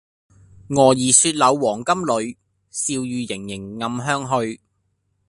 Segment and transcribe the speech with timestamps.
[0.69, 2.35] 蛾兒雪柳黃金縷，
[2.71, 3.05] 笑語
[3.35, 4.59] 盈盈暗香去